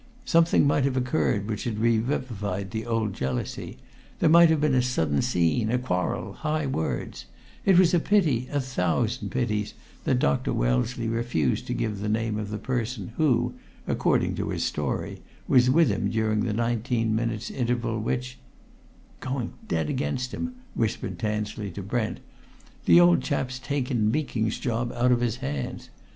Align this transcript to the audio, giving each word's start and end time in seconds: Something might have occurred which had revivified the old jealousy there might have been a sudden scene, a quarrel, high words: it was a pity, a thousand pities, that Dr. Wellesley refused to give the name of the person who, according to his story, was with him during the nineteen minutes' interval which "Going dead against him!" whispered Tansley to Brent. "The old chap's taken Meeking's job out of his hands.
Something 0.25 0.65
might 0.65 0.83
have 0.85 0.97
occurred 0.97 1.47
which 1.47 1.65
had 1.65 1.77
revivified 1.77 2.71
the 2.71 2.87
old 2.87 3.13
jealousy 3.13 3.77
there 4.17 4.31
might 4.31 4.49
have 4.49 4.59
been 4.59 4.73
a 4.73 4.81
sudden 4.81 5.21
scene, 5.21 5.69
a 5.69 5.77
quarrel, 5.77 6.33
high 6.33 6.65
words: 6.65 7.25
it 7.65 7.77
was 7.77 7.93
a 7.93 7.99
pity, 7.99 8.49
a 8.51 8.59
thousand 8.59 9.29
pities, 9.29 9.75
that 10.05 10.17
Dr. 10.17 10.53
Wellesley 10.53 11.07
refused 11.07 11.67
to 11.67 11.75
give 11.75 11.99
the 11.99 12.09
name 12.09 12.39
of 12.39 12.49
the 12.49 12.57
person 12.57 13.09
who, 13.17 13.53
according 13.85 14.33
to 14.37 14.49
his 14.49 14.63
story, 14.65 15.21
was 15.47 15.69
with 15.69 15.89
him 15.89 16.09
during 16.09 16.39
the 16.39 16.51
nineteen 16.53 17.15
minutes' 17.15 17.51
interval 17.51 17.99
which 18.01 18.39
"Going 19.19 19.53
dead 19.67 19.87
against 19.87 20.31
him!" 20.33 20.53
whispered 20.73 21.19
Tansley 21.19 21.69
to 21.73 21.83
Brent. 21.83 22.21
"The 22.85 22.99
old 22.99 23.21
chap's 23.21 23.59
taken 23.59 24.09
Meeking's 24.09 24.57
job 24.57 24.91
out 24.93 25.11
of 25.11 25.21
his 25.21 25.35
hands. 25.45 25.91